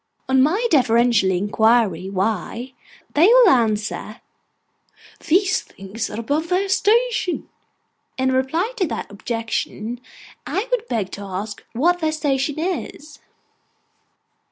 [0.27, 2.73] On my deferentially inquiring why,
[3.13, 4.19] they will answer,
[5.19, 7.47] 'These things are above their station.'
[8.17, 10.01] In reply to that objection,
[10.43, 13.19] I would beg to ask what their station is.